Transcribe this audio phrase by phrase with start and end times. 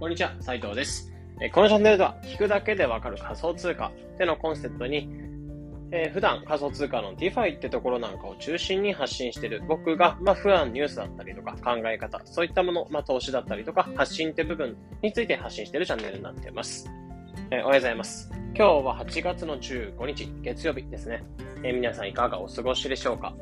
[0.00, 1.12] こんにちは、斉藤です。
[1.52, 5.08] このチャンネルでは、聞くだけでわかる仮想通貨ってのコンセプトに、
[5.90, 16.88] えー、普段仮想通貨の DeFi ってところなんかを中心に発信している僕が、まあ、普段ニュースだったりとか考え方、そういったもの、まあ、投資だったりとか発信って部分について発信しているチャンネルになっています。
[17.50, 18.30] えー、おはようございます。
[18.54, 21.24] 今日は8月の15日、月曜日ですね。
[21.64, 23.34] えー、皆さんいかがお過ごしでしょうか？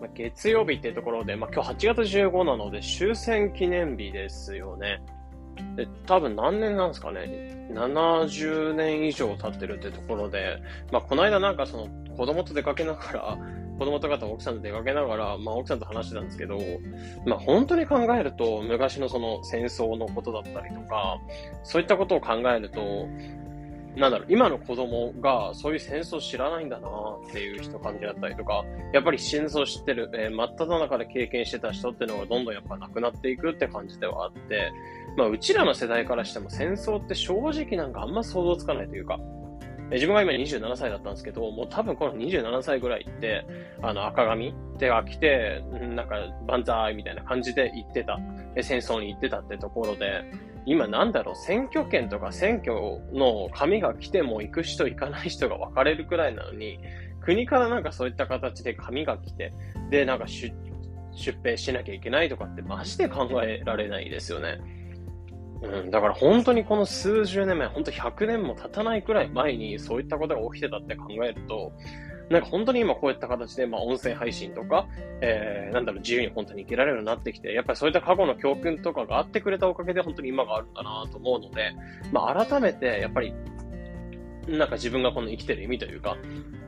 [0.00, 5.00] ま月曜日ってところで、まあ、今日8月15なので終戦記念日ですよね。
[5.76, 13.38] で、多分何年なんですかね？70年以上経ってるってところで、まあ、この間なんかその子供と出かけながら、
[13.78, 16.58] 子供とかと奥さんと出かけながら、まあ、奥さんと話してたんですけど、
[17.26, 21.18] まあ、本当に考えると、昔のその戦争のことだったりとか、
[21.64, 23.08] そういったことを考えると、
[23.96, 34.72] なんだろう、今の子供がそういう戦争知らないんだなっていう人感じだったりとか、やっぱり戦争知ってる、えー、真っ只中で経験してた人っていうのがどんどんやっぱなくなっていくって感じではあって、
[35.16, 39.18] まあ、うちらの世代からしても戦争って正直なんかあんま想像つかないというか、
[39.90, 43.44] 自分が今27歳だったんですけど、もう多分この27歳ぐらいって、
[43.82, 45.62] あの赤髪手が来て、
[45.94, 48.18] なんか万歳みたいな感じで行ってた、
[48.62, 50.24] 戦争に行ってたってところで、
[50.64, 52.74] 今なんだろう、選挙権とか選挙
[53.12, 56.78] の紙が来ても行く人行かない人が分かれるくらいなのに、
[57.20, 59.52] 国からなんかそういった形で紙が来て、
[59.90, 60.52] で、なんか出
[61.42, 64.60] 兵しなきゃいけないとかってマジで考えられないですよね。
[65.62, 71.72] うん、だから本当にこの数十年前、本当100年も経たないくらい前にそういったことが起きてたって考えると、
[72.32, 74.86] なんか本当に今こういった形で、まあ音声配信とか、
[75.20, 81.74] えー、なんだろう、自由に本当に生きられるようになってきて、やっぱりそういった過去の教訓とかがあってくれたおかげで本当に今があるんだなと思うので、
[82.10, 83.34] まあ改めてやっぱり、
[84.48, 86.16] なんか自分がこの生きてる意味というか、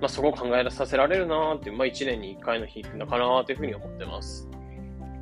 [0.03, 4.47] まあそこを考えさせられるなっていう、まあ一年に一回の日なのかなというふうに思ってます。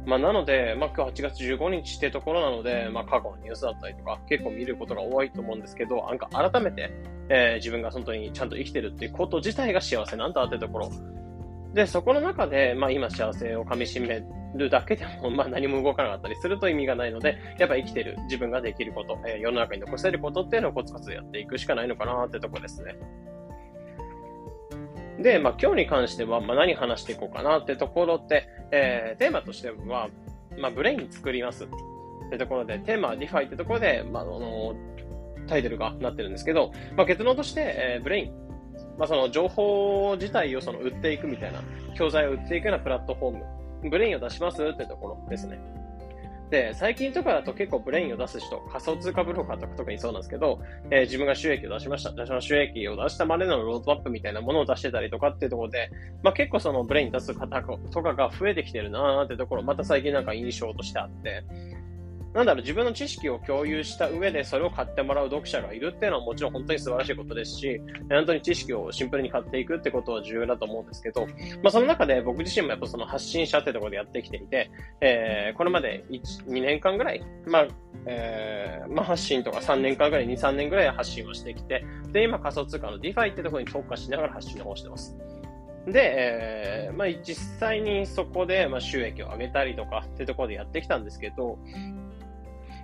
[0.04, 6.90] まあ、なので、まあ、今日8月15日ってところなので、まあ、過去のニュースだったりとか、結構見ることが多いと思うんですけど、なんか改めて、
[7.28, 10.90] えー、自分が本当にちゃんと生きてるっていうこと自体が幸せなんだってところ。
[11.74, 14.22] で、そこの中で、まあ、今幸せを噛み締め
[14.54, 22.94] るだけでも、まあ、何も動かなかったりすると意味がないので、やっぱ生きてる、自分ができること、えー、世の中に残せることっていうのをコツコツやっていくしかないのかなってとこですね。
[25.22, 30.08] で、まあ、今日に関しては、まあ、何話していこうかなってところって、えー、テーマとしては、
[30.58, 31.68] まあ、ブレイン作りますっ
[32.30, 34.74] てところで、テーマは DeFi ってところで、まあ、あの、
[35.46, 38.32] タイトルがなってるんですけど、まあ、結論として、えー、ブレイン、
[38.98, 41.60] まあ、その情報自体をその売っていくみたいな、
[41.94, 43.38] 教材を売っていくようなプラットフォー
[43.84, 45.58] ム、ブレインを出しますってところですね。
[46.50, 50.60] で、最近とかだと結構ブレインを出す人、仮想通貨ブローカーとか特にそうなんですけど、
[50.90, 52.26] えー、自分が収益を出しました。
[52.26, 55.90] その収益を出したまでのロードマップみたいなものを出してたりとかっていうところで、
[56.22, 61.42] まあ結構そのブレイン出す方とかが増えてきてるなーってところ、また最近なんか印象としてあって、
[62.34, 71.26] なんだろう、自分の知識を共有した上でそれを買ってもらう読者がいるっていうのはもちろん本当に素晴らしいことですし、本当に知識をシンプルに買っていくってことは重要だと思うんですけど、
[71.62, 74.70] まあその中で僕自身もやっぱその発信者ってところでやってきていて、
[75.00, 77.68] えー、これまで1、2年間ぐらい、まあ、
[78.06, 85.16] えー、まあ発信とか3年間ぐらい、2、3年ぐらい発信をしてきて、で、今仮想通貨の DeFi ってところに特化しながら発信の方してます。
[85.86, 91.58] で、えー、まあ、実際にそこで、まあ、収益を上げたりとかってところでやってきたんですけど、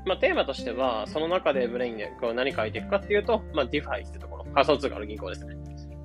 [0.08, 5.56] まあ、テーマとしては、その中でブレインでこう何書いていくかっていうと、まあ、DeFi ってところ、仮想通貨の銀行ですね。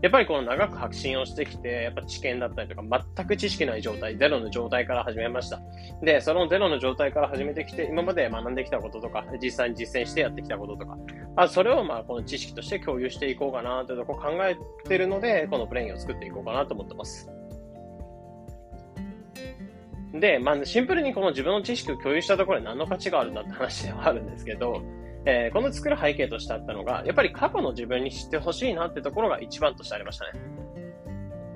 [0.04, 5.62] やっぱりこの長く発信をしてきて、やっぱ知見だったりとか、全く知識ない状態、ゼロの状態から始めました。
[6.02, 10.98] で、そのゼロの状態から始めてきて、今まで学んできたこととか、実際に実践してやってきたこととか、
[11.38, 17.30] あそれをまあこの知識として共有していこうかなというとこ考えてるので、このブレインを作っていこうかなと思ってます。
[20.14, 24.84] で、まあ、シンプルにこの自分の知識を共有したところで何の価値があるんだって話ではあるんですけど、
[25.26, 30.32] えー、この作る背景としてあったのが、やっぱり過去の自分に知ってほしいなってところが一番としてありましたね。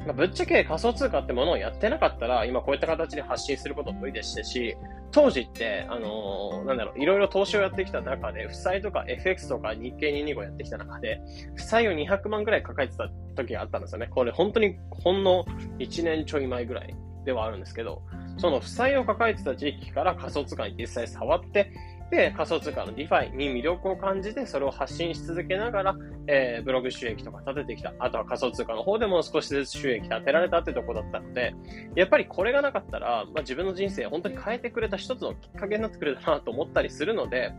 [0.08, 4.76] まあ、ぶっちゃけ仮想通貨ってものをやってなかったら、今こういった形で発信することも無理でしたし、
[5.12, 11.22] 当時って、あのー、なんだろう、いろいろ投資をやってきた中で、負債とか FX とか日経225やってきた中で、
[11.56, 14.08] 負債を200万ぐらい抱えてた時があったんですよね。
[14.08, 15.46] これ本当にほんの
[15.80, 16.96] 1年ちょい前ぐらい
[17.26, 18.02] ではあるんですけど、
[18.38, 21.72] その負債を抱えてた時期から仮想通貨に実際触って、
[22.10, 25.96] で、仮想通貨の DeFi に魅力を感じて、それを発信し続けながら、
[26.28, 27.94] えー、ブログ収益とか立ててきた。
[28.00, 31.54] あとは仮想通貨の方でも少しずつ収益立てられたってとこだったので、
[31.96, 37.52] やっぱりこれがなかったら、まあ、自分の人生本当に変えてくれた一つのきっかけになってくれたなと思ったりするので、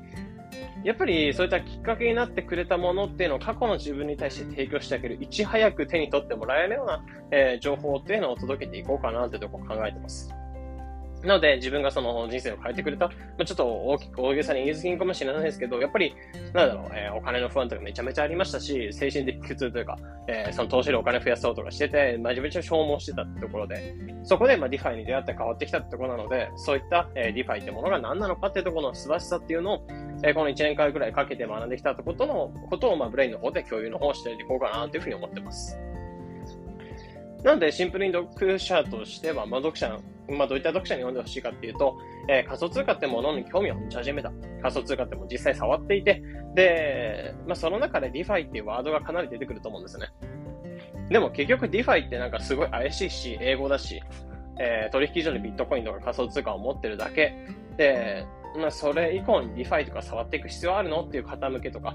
[0.83, 10.35] やっぱりそういったきっかけになってくれたものっていうのを過去の自分に対して提供してあげる、いち早く手に取ってもらえるような、えー、情報っていうのを届けていこうかなってとこ考えてます。
[11.23, 16.15] なので、自分がその人生を変えてくれた、まあ、ちょっと大きく大げさに言い過ぎかもしれないですけど、やっぱり、
[16.55, 19.99] なんだろう、えー、お金の不安とかめちゃめちゃありましたし、精神的苦痛というか、
[20.29, 29.87] えー、その投資でお金増やそうとかしてて、まあ、自分めっちゃ消耗してたってところで、そこで、まあ、 DeFi に出会って変わってきたってところなので、そういった、えー、 DeFi ってものが何なのかっていうところの素晴らしさっていうのを、
[30.23, 35.79] えー、この1年間くらいかけて学んできたことの、ことを、まあ、ブレインの方で共有の方をしていこうかなというふうに思ってます。
[37.45, 39.99] なので、シンプルに読者としては、まあ、読者、
[40.29, 41.97] まあ、どういった読者に読んでほしいかっていうと、
[42.29, 44.33] えー、仮想通貨ってものに興味を持ち始めた。
[44.61, 46.23] 仮想通貨っても実際触っていて、
[46.55, 50.09] で、まあ、その中で DeFi っていうワードがかなり出てくると思うんですね。
[51.11, 54.03] でも結局 DeFi ってなんかすごい怪しいし、英語だし、
[54.61, 57.35] えー、取引所にビットコインとか仮想通貨を持ってるだけ。
[57.77, 58.27] で、
[58.59, 61.95] まあ、それ以降に DeFi とか触っていく必要あるのっていう方向けとか、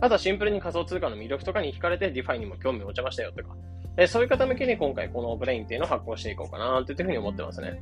[0.00, 3.54] あとはシンプルに仮想通貨の魅力とかに惹かれて DeFi にも興味を持ちましたよとか、
[3.96, 7.80] えそういう方向けに今回このブレインっていうのを発行していこうかなというふうに思ってますね。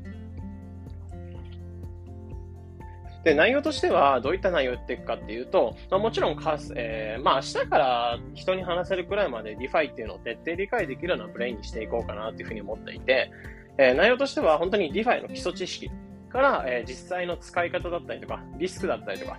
[3.24, 13.30] で、内容としてはどういった内容を言っていくかっていうと、まあ、もちろんか、えー、まあ明日から人に話せるくらいまで DeFi っていうのを徹底理解できるようなブレインにしていこうかなというふうに思っていて、
[13.76, 15.90] えー、内容としては本当に DeFi の基礎知識
[16.30, 19.38] から、えー、実際の使い方だったりとか、リスクだったりとか、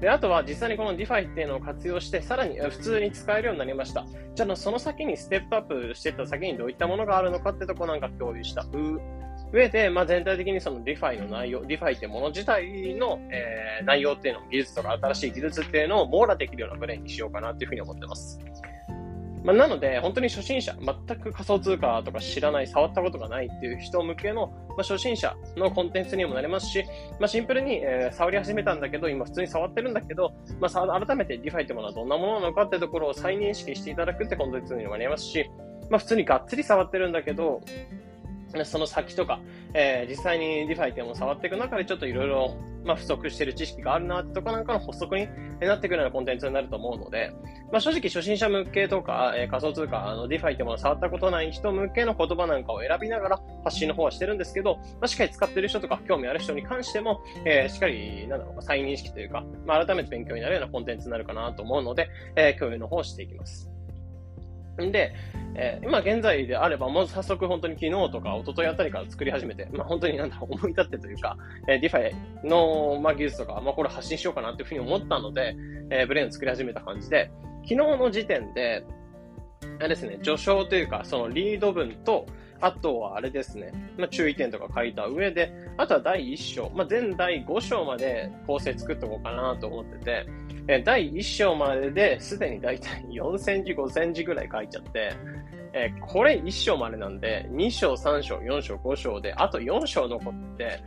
[0.00, 4.06] で、あとは実際にこの DeFi っていうのを活用して、さらに普通に使えるようになりました。
[4.34, 8.64] じゃあ、その先にステップアップしていった先にどういったものがあるのかってとこなんか共有した
[9.52, 18.38] 上で、まあ、全体的にその DeFi の内容、DeFi ってもの自体の、えー、内容っていうの、技術とか新しい技術っていうのを網羅できるようなブレインにしようかなっていうふうに思ってます。
[19.44, 26.84] まあ、なので、本当に初心者、全く仮想通貨とか知らない、触ったことがないっていう人向けの、まあ、初心者のコンテンツにもなりますし、
[27.18, 35.48] まあ、シンプルに、えー、触り始めたんだけど、今普通に触ってるんだけど、まあ、改めて DeFi ってものはどんなものなのかってところを再認識していただくってコンテンツにもなりますし、
[35.90, 37.60] まあ、普通にがっつり触ってるんだけど、
[38.64, 39.40] その先とか、
[39.74, 42.56] えー、実際に DeFi っていうのを触っていく中でちょっといろいろ、
[42.96, 45.28] 不足してる知識があるなとこなんかの補足に
[45.60, 47.32] なってくるようなコンテンツになると思うので、
[47.70, 63.77] まあ、正直初心者向けとか、えー、仮想通貨、あの DeFi ってものを触ったことない人向けの言葉なんかを選びながら発信の方はしてるんですけど、まあ、しっかり使ってる人とか興味ある人に関しても、えー、しっかり、なんだろう、再認識というか、まあ、改めて勉強になるようなコンテンツになるかなと思うので、えー、共有の方をしていきます。
[64.84, 65.14] んで、
[65.54, 71.36] えー、今現在であれば、もう早速本当に昨日とか一昨日あたりから作り始めて、まあ本当になんだ、思い立ってというか、
[71.66, 75.56] えー、DeFi の、まあ、技術とか、まあこれ発信しようかなというふうに思ったので、
[75.90, 77.30] えー、ブレイン作り始めた感じで、
[77.62, 78.84] 昨日の時点で、
[79.80, 82.26] あれですね、序章というか、そのリード文と、
[82.60, 90.26] あとはあれですね、まあ、注意点とか書いた上で、あとは第1章、まあ、全第5章まで構成作っておこうかなと思ってて、
[90.68, 95.12] え第1章までですでにだいたい4センチ、5センチぐらい書いちゃって、
[95.72, 100.82] えこれ1章までなんで、2章、3章、4章、5章で、あと4章残って、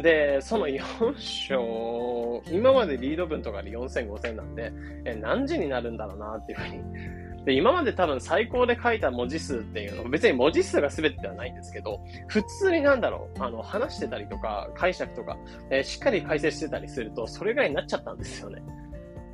[0.00, 4.72] で、その4章、今までリード文とかで4000、5000なんで、
[5.04, 7.44] え何時になるんだろうなっていうふうに。
[7.44, 15.36] で、今まで多分最高で書いた文字数っていうの、別に文字数が全てではないんですけど、普通になんだろう、あの、話してたりとか、解釈とか、
[15.70, 18.62] えー、しっかり解説してたりすると、それぐらいになっちゃったんですよね。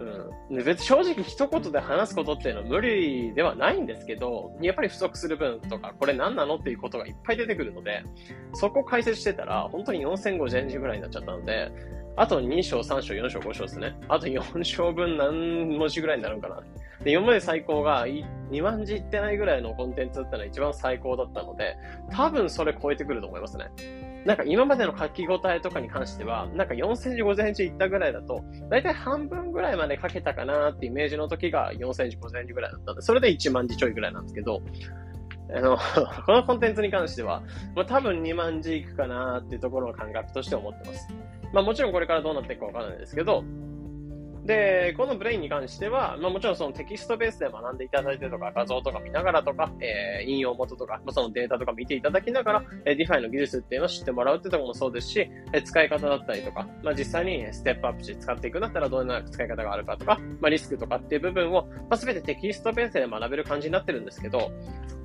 [0.01, 0.57] うん。
[0.57, 8.03] で別正直一言で話すことっていうのは無理ではないんですけど、やっぱり不足する分とか、これ何なのっていうことがいっぱい出てくるので、
[8.55, 11.71] そこ解説してたら、本当に4050字ぐらいになっちゃったので、
[12.17, 13.97] あと2章、3章、4章、5章ですね。
[14.09, 16.63] あと4章分何文字ぐらいになるのかな。
[17.05, 21.77] で、今まで最高が2万字いってないぐらいのコンテンツだったのが一番最高だったので、
[22.11, 23.71] 多分それ超えてくると思いますね。
[24.25, 34.63] なんか今までの書き応えとかに関しては、なんか4センチ、5センチいったぐらいだと、だいたい半分ぐらいまで書けたかなってイメージの時が4センチ、5センチぐらいだったんで、それで1万字ちょいぐらいなんですけど、
[35.55, 35.79] あの、
[36.27, 37.43] このコンテンツに関しては、
[37.75, 41.09] まあ、多分2万字いくかなっていうところの感覚として思ってます。
[41.53, 43.43] まあもちろんこれからどうなっていくかわからないですけど、
[44.51, 55.21] で、このブレインに関しては、まあ、もちろんそのテキストベースで学んでいただいてとか、画像とか見ながらとか、えー、引用元とか、まあ、そのデータとか見ていただきながら、えー、DeFi の技術っていうのを知ってもらうってところもそうですし、
[55.53, 64.51] えー、使い方だったりとか、まあ、実際にステップアップして使っていくんだったらどんな使い方があるかとか、まあ、リスクとかっていう部分を、まあ、全てテキストベースで学べる感じになってるんですけど、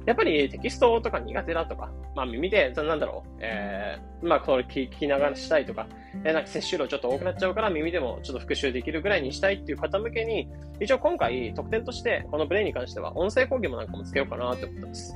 [0.05, 5.87] やっぱりテキストとか苦手だとか、まあ耳で、なんだろう、えー、まあこれ聞きながらしたいとか、
[6.23, 10.47] えー、なんか摂取量ちょっと多くなっちゃうから耳でもちょっと復習できるぐらいにしたいっていう方向けに、
[10.79, 15.15] 一応今回特典としてこのブレイに関しては音声講義もなんかもつけようかなって思ってます。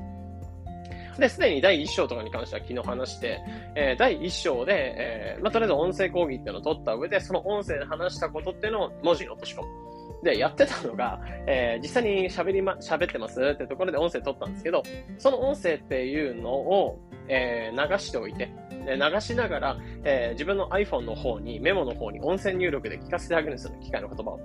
[1.20, 3.42] で、すでに第1章とかに関しては昨日話して、
[3.76, 9.89] えー、第1章で、えー、まあ、とりあえず音声講義っていうのを取った上で、その音声で話したことっていうのを文字に落とし込む。
[10.24, 14.84] で、やってたのが、えー、実際に喋りま、喋ってますってところで音声取ったんですけど、
[15.18, 18.50] その音声っていうのを、えー、流しておいて、
[18.86, 24.40] 流しながら、えー、自分の iPhone の方に、メモの方に音声入力で聞かせてあげるんですよ、機械の言葉を。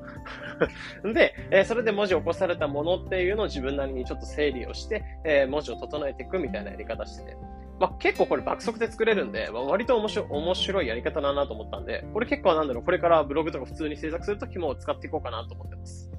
[1.13, 7.37] で、えー、それで文字起こされたものっていうのを自分なりにちょっと整理をして、えー、文字を整えていくみたいなやり方してて。
[7.81, 16.11] まあ、結構これ爆速で作れるんで、まあ、割と面白面白いやり方だなと思ったんで、これ結構なんだろう、これからブログとか普通に制作するときも使っていこうかなと思ってます。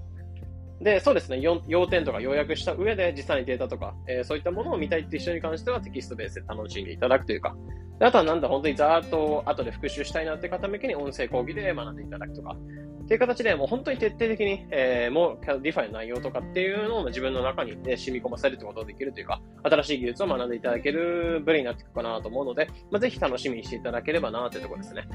[0.81, 7.55] で、そうですね、要点とか要約した上で実際にデータとか、えー、そういったものを見たいって人に関してはテキストベースで楽しんでいただくというか、
[8.01, 12.57] あとはなんだ、本当にざーっと後で復習したいなって方向けに音声講義で学んでいただくとか、
[13.05, 25.07] っていう形でもう本当に徹底的に、えー、もう DeFi の内容とかっていうのを自分の中に、ね、染み込ませるってことができるというか、新しい技術を学んでいただける部類になっていくかなと思うので、まあ、ぜひ楽しみにしていただければなというところですね。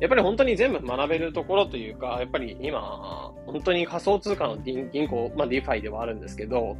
[0.00, 6.76] やっぱり本当に全部学べるところというか、やっぱり今、本当に仮想通貨の銀行、まあ、 DeFi ではあるんですけど、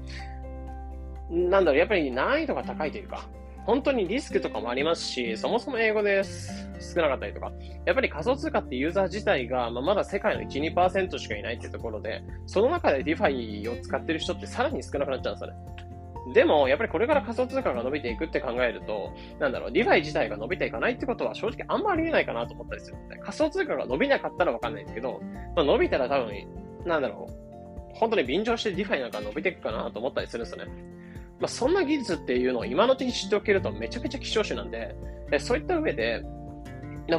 [1.31, 3.27] なんだろう、やっぱり難易度が高いというか、
[3.67, 7.53] 本当にリスクとかもありますし、そもそも英語で少なかったりとか、
[7.87, 15.75] やっぱり仮想通貨ってユーザー自体が、まあ、まだ世界の1、2%しかいないっていうところで、その中で DeFi を使ってる人ってさらに少なくなっちゃうんですよね。
[16.33, 25.21] でも、やっぱりこれから仮想通貨が伸びていくって考えると、なんだろう、 DeFi 自体が伸びていかないってことは正直あんまありえないかなと思ったりするので、仮想通貨が伸びなかったらわかんないんですけど、
[25.55, 26.33] まあ、伸びたら多分、
[26.87, 30.94] なんだろう、本当に便乗して DeFi なんか伸びていくかなと思ったりするんですよね。
[31.45, 34.97] まあ、そんな技術っていうのを今のうちに知っておけるとめちゃくちゃ希少種なんで、
[35.31, 36.25] でそういった上で、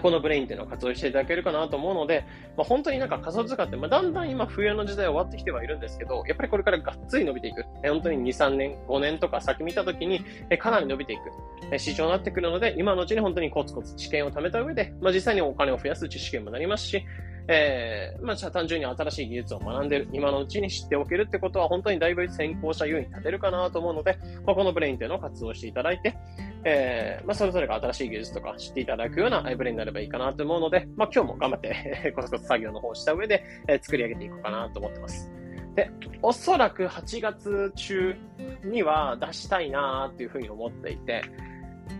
[0.02, 2.26] このブレインっていうのを活用していただけるかなと思うので、
[2.58, 7.66] まあ、本当になんか仮想通貨って、まあ、だんだん今冬の時代終わってきてはいるんですけど、やっぱりこれからがっつり伸びていく。
[7.88, 10.26] 本当に2、3年、5年とか先見たときに、
[10.58, 17.06] かなり伸びていく市場になってくるので、今のうちに本当にコツコツ知見を貯めた上で、まあ、実際にお金を増やす知識もなりますし、
[17.48, 26.18] えー、まあ、単純に新しい技術を学んでる、今のうちに知っておけるってことは、本当にだいぶ先行者優位に立てるかなと思うので、まあ、このブレインというのを活用していただいて、
[26.64, 35.32] えー、まあ、それぞれが新しい技術とか知っていただくようなブレインになればいいかなと思うので、まあ、今日も頑張って コツコツ作業の方をした上で、えー、作り上げていこうかなと思ってます。
[35.76, 38.16] で、おそらく8月中
[38.64, 41.22] には出したいなっていうふうに思っていて、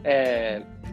[0.04, 0.85] えー、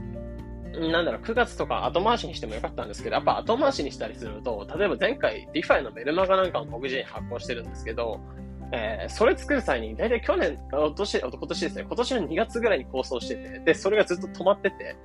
[0.72, 8.20] なんだろう、9月とか後回しにしてもよかったんですけど、やっぱ後回しにしたりすると、例えば前回 DeFi のメルマガなんかを僕自身発行してるんですけど、
[8.72, 14.96] えー、それ作る際に、だいたい去年、今年、今年ですね、今年の2月ぐらいに構想してて、で、それがずっと止まってて、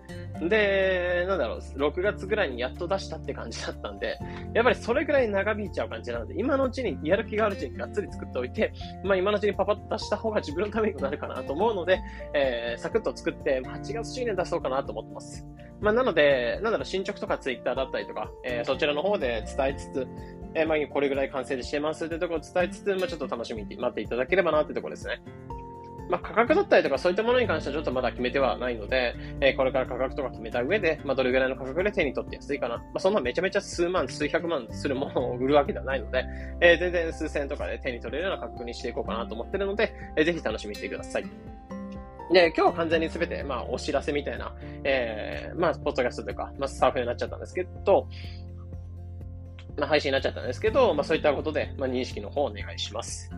[0.47, 4.17] で、なんだろう、6月ぐらいにやっと出したって感じだったんで、
[4.53, 8.71] やっぱりそれぐらい長引いちゃう感じなので、今のうちにやる気があるうちにがっつり作っておいて、
[9.03, 11.99] まあ今のうちにパパッと出した方が自分のためにもなるかなと思うので、
[12.33, 15.45] えー、サクッと作って、8月中に出そうかなと思ってます。
[15.81, 20.07] まあなので、なんだろう、進捗とか Twitter だったりとか、えー、そちらの方で伝えつつ、
[20.53, 25.21] えー、まあこれぐらい完成してますってところを伝えつつ、まあちょっと楽しみに待っていただければなってところですね。
[26.09, 32.77] まあ、価格だったりとかそういったものに関してはちょっとまだ決めてはないので、えー、これから価格とか決めた上で、まあ、どれぐらいの価格で手に取って安いかな。
[32.77, 36.25] まあ、そんなめちゃめちゃ数万、数百万するものを売るわけではないので、
[36.61, 41.25] えー、全然数千円とかで手に取れるような価格にしていこうかなと思ってるので、えー、ぜひ楽しみにしてください。
[42.31, 44.53] で、今日は完全にすべて、まあ、お知らせみたいな、
[44.83, 48.07] えー、まあ、ポッドキャストというか、まあ、スタッフになっちゃったんですけど、
[49.77, 53.29] まあ、配信になっちゃったんですけど、まあ、そういったことで、まあ、認識の方をお願いします。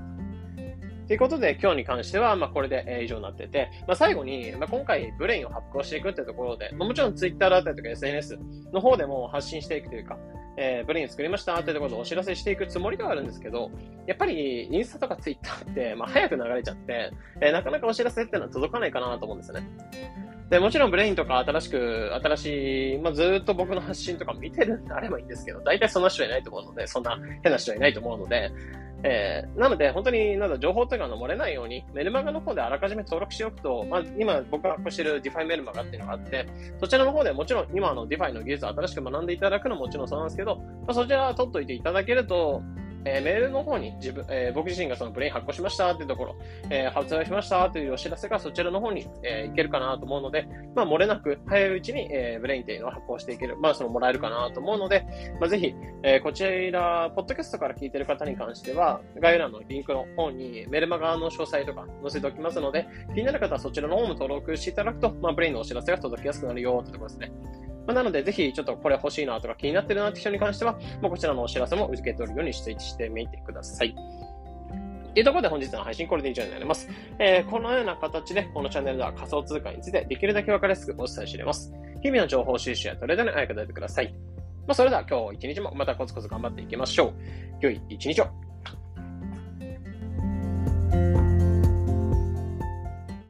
[1.08, 8.38] ということで、今日に関しては、まあ、これで、以上になってて、まあ、最後に、まあ、今回、ブレインを発行していくってところで、まあ、もちろん Twitter だったりとか SNS
[8.72, 10.18] の方でも発信していくというか、
[10.62, 13.72] えー、ブレイン作りましたってところでお知らせしていくつもりではあるんですけど、
[14.06, 19.70] やっぱり、インスタとか Twitter って、まあ、早く流れちゃって、えー、なかなかお知らせっていうのは届かないかなと思うんですよね。
[20.50, 28.52] で、もちろんブレインとか新しく、新しい、まあ、ずっと僕の発信とか見てるんであればいいんですけど、大体そんな人はいないと思うので、そんな変な人はいないと思うので、
[29.04, 36.48] えー、なので、本当に、なんだ、情報とかが漏れないように、メルマガの方であらかじめ登録しておくと、まあ、今僕が発行している DeFi メルマガっていうのがあって、
[36.80, 42.62] そちらの方でもちろん今の DeFi の技術を新しく学んでいただくのももちろんそうなんですけど、まあ、そちら取っといていただけると、
[43.06, 46.36] えー、メールの方に自分、えー、僕自身がそのブレイン発行しましたっていうところ、
[46.70, 55.06] えー、発売しましたというお知らせがそちらの方に、えー、いけるかなと思うので、まあ、漏れなく早いうちに、えー、ブレインっていうのを発行していける、まあ、そのもらえるかなと思うので、
[55.40, 67.32] まあ、ぜひ、えー、こちら、ポッドキャストから聞いてる方に関しては、概要欄のリンクの方にメルマガの詳細とか載せておきますので、気になる方はそちらの方も登録していただくと、まあ、ブレインのお知らせが届きやすくなるよってところですね。
[67.88, 73.96] まあ、なので、ぜひちょっとこれ欲しいなとか気になってるなって人に関しては、まあ、こちらのお知らせも受け取るようにしてしてみてください。
[75.14, 76.88] というところで本日の配信これで以上になります。
[77.18, 81.74] えー、このような形でこのチャンネルでは仮想通貨についてできるだけ分かりやすくお伝えしています。
[82.02, 84.14] 日々の情報収集やトレードにあやかてください。
[84.68, 87.14] まあ、それでは今日一日もまたコツコツ頑張っていきましょう。
[87.60, 88.49] 良い一日を。